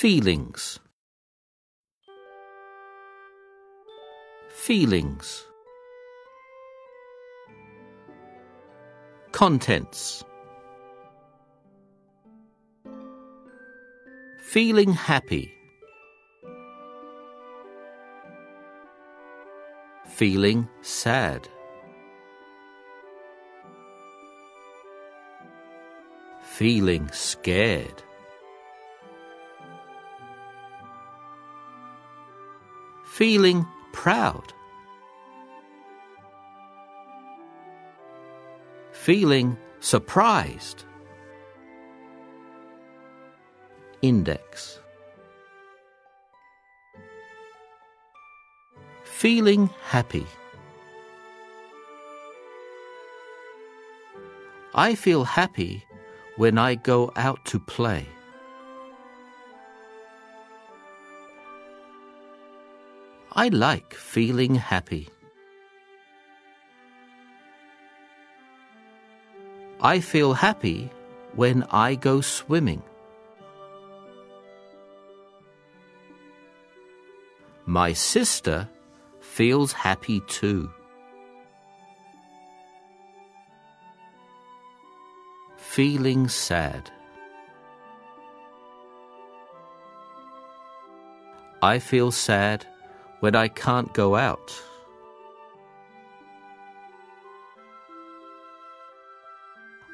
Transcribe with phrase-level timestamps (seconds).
[0.00, 0.80] Feelings.
[4.48, 5.44] Feelings.
[9.32, 10.24] Contents.
[14.38, 15.52] Feeling happy.
[20.06, 21.46] Feeling sad.
[26.42, 28.02] Feeling scared.
[33.20, 34.54] Feeling proud.
[38.92, 40.84] Feeling surprised.
[44.00, 44.80] Index.
[49.04, 50.24] Feeling happy.
[54.74, 55.84] I feel happy
[56.36, 58.06] when I go out to play.
[63.40, 65.08] I like feeling happy.
[69.80, 70.90] I feel happy
[71.34, 72.82] when I go swimming.
[77.64, 78.68] My sister
[79.20, 80.70] feels happy too.
[85.56, 86.90] Feeling sad.
[91.62, 92.66] I feel sad
[93.20, 94.52] when I can't go out.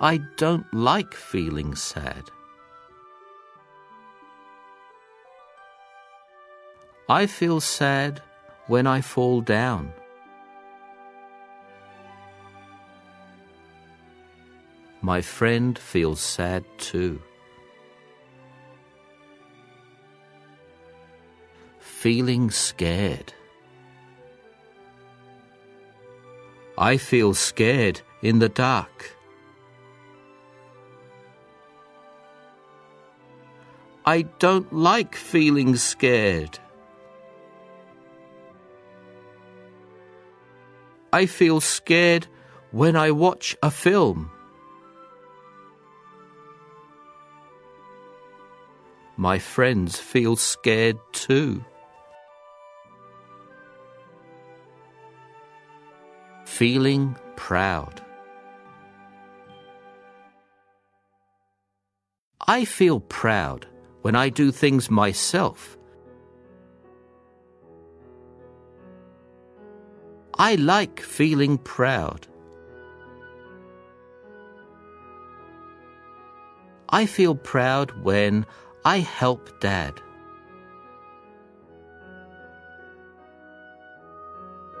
[0.00, 2.30] I don't like feeling sad.
[7.08, 8.22] I feel sad
[8.68, 9.92] when I fall down.
[15.00, 17.22] My friend feels sad too.
[21.88, 23.32] Feeling scared.
[26.78, 29.16] I feel scared in the dark.
[34.06, 36.60] I don't like feeling scared.
[41.12, 42.28] I feel scared
[42.70, 44.30] when I watch a film.
[49.16, 51.64] My friends feel scared too.
[56.58, 58.00] Feeling proud.
[62.48, 63.68] I feel proud
[64.02, 65.78] when I do things myself.
[70.36, 72.26] I like feeling proud.
[76.88, 78.44] I feel proud when
[78.84, 80.02] I help Dad.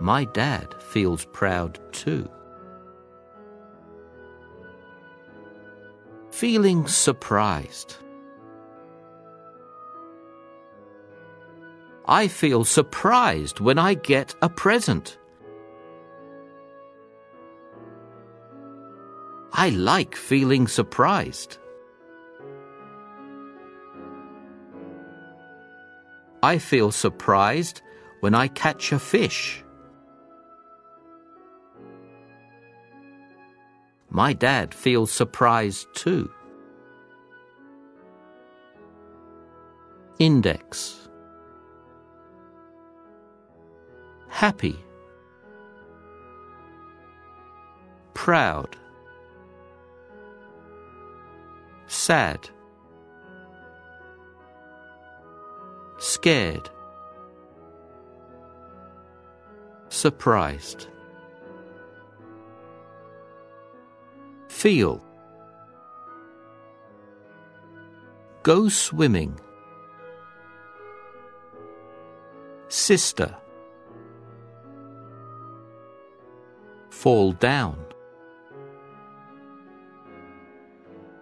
[0.00, 2.26] My dad feels proud too.
[6.30, 7.96] Feeling surprised.
[12.08, 15.18] I feel surprised when I get a present.
[19.52, 21.58] I like feeling surprised.
[26.42, 27.82] I feel surprised
[28.20, 29.62] when I catch a fish.
[34.10, 36.30] My dad feels surprised too.
[40.18, 41.08] Index.
[44.28, 44.76] Happy.
[48.14, 48.76] Proud.
[51.86, 52.50] Sad.
[55.98, 56.68] Scared.
[59.88, 60.88] Surprised
[64.60, 65.02] Feel.
[68.42, 69.40] Go swimming.
[72.68, 73.34] Sister.
[76.90, 77.82] Fall down.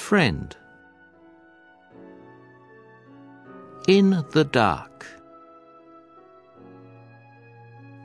[0.00, 0.56] Friend.
[3.86, 5.06] In the dark.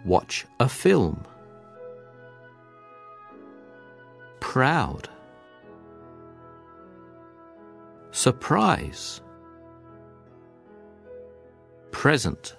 [0.05, 1.25] Watch a film.
[4.39, 5.09] Proud
[8.23, 9.19] surprise,
[11.91, 12.55] present.